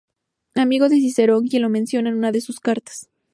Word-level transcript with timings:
Amigo 0.55 0.89
de 0.89 0.95
Cicerón 0.95 1.45
quien 1.45 1.61
lo 1.61 1.69
menciona 1.69 2.09
en 2.09 2.15
una 2.15 2.31
de 2.31 2.41
sus 2.41 2.59
cartas. 2.59 3.07